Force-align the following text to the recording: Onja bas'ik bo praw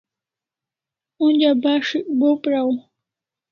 Onja 1.23 1.51
bas'ik 1.63 2.05
bo 2.19 2.29
praw 2.43 2.69